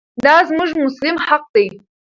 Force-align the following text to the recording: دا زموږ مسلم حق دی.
دا 0.23 0.35
زموږ 0.49 0.69
مسلم 0.83 1.15
حق 1.27 1.43
دی. 1.55 1.67